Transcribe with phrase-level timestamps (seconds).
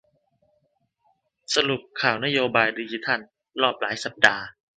[1.53, 3.19] สรุปข่าวนโยบายดิจิทัล
[3.61, 4.43] รอบหลายสัปดาห์